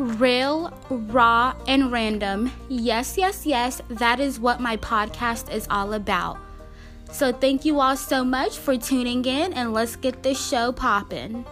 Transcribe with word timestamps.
real, 0.00 0.72
raw, 0.88 1.54
and 1.66 1.92
random. 1.92 2.50
Yes, 2.68 3.16
yes, 3.18 3.46
yes, 3.46 3.80
that 3.88 4.20
is 4.20 4.40
what 4.40 4.60
my 4.60 4.76
podcast 4.76 5.52
is 5.52 5.66
all 5.70 5.92
about. 5.92 6.38
So, 7.12 7.32
thank 7.32 7.64
you 7.64 7.80
all 7.80 7.96
so 7.96 8.24
much 8.24 8.58
for 8.58 8.76
tuning 8.76 9.24
in, 9.24 9.52
and 9.52 9.72
let's 9.72 9.96
get 9.96 10.22
this 10.22 10.38
show 10.48 10.72
popping. 10.72 11.44